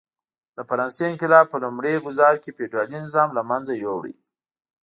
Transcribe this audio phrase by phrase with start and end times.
[0.55, 4.05] د فرانسې انقلاب په لومړي ګوزار کې فیوډالي نظام له منځه یووړ.